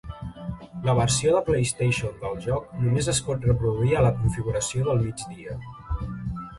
La 0.87 0.95
versió 0.99 1.33
de 1.35 1.41
PlayStation 1.49 2.17
del 2.23 2.41
joc 2.47 2.73
només 2.87 3.13
es 3.15 3.21
pot 3.31 3.47
reproduir 3.51 3.95
a 4.01 4.05
la 4.09 4.15
configuració 4.19 4.91
del 4.91 5.07
migdia. 5.09 5.61